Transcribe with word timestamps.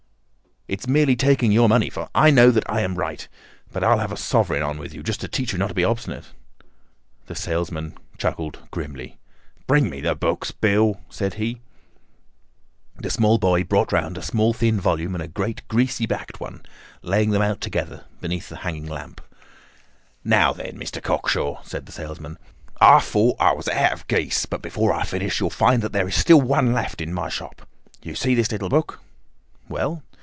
"It's 0.67 0.87
merely 0.87 1.17
taking 1.17 1.51
your 1.51 1.67
money, 1.67 1.89
for 1.89 2.07
I 2.15 2.29
know 2.29 2.49
that 2.49 2.63
I 2.71 2.79
am 2.79 2.95
right. 2.95 3.27
But 3.73 3.83
I'll 3.83 3.97
have 3.99 4.13
a 4.13 4.15
sovereign 4.15 4.63
on 4.63 4.77
with 4.77 4.93
you, 4.93 5.03
just 5.03 5.19
to 5.19 5.27
teach 5.27 5.51
you 5.51 5.57
not 5.57 5.67
to 5.67 5.73
be 5.73 5.83
obstinate." 5.83 6.27
The 7.25 7.35
salesman 7.35 7.97
chuckled 8.17 8.59
grimly. 8.71 9.17
"Bring 9.67 9.89
me 9.89 9.99
the 9.99 10.15
books, 10.15 10.51
Bill," 10.51 11.01
said 11.09 11.33
he. 11.33 11.59
The 12.95 13.09
small 13.09 13.37
boy 13.37 13.65
brought 13.65 13.91
round 13.91 14.17
a 14.17 14.21
small 14.21 14.53
thin 14.53 14.79
volume 14.79 15.13
and 15.13 15.21
a 15.21 15.27
great 15.27 15.67
greasy 15.67 16.05
backed 16.05 16.39
one, 16.39 16.61
laying 17.01 17.31
them 17.31 17.41
out 17.41 17.59
together 17.59 18.05
beneath 18.21 18.47
the 18.47 18.55
hanging 18.57 18.87
lamp. 18.87 19.19
"Now 20.23 20.53
then, 20.53 20.79
Mr. 20.79 21.03
Cocksure," 21.03 21.57
said 21.65 21.85
the 21.85 21.91
salesman, 21.91 22.37
"I 22.79 22.99
thought 22.99 23.37
that 23.39 23.43
I 23.43 23.51
was 23.51 23.67
out 23.67 23.91
of 23.91 24.07
geese, 24.07 24.45
but 24.45 24.61
before 24.61 24.93
I 24.93 25.03
finish 25.03 25.41
you'll 25.41 25.49
find 25.49 25.81
that 25.81 25.91
there 25.91 26.07
is 26.07 26.15
still 26.15 26.39
one 26.39 26.71
left 26.71 27.01
in 27.01 27.13
my 27.13 27.27
shop. 27.27 27.67
You 28.01 28.15
see 28.15 28.35
this 28.35 28.53
little 28.53 28.69
book?" 28.69 29.01
"Well?" 29.67 30.03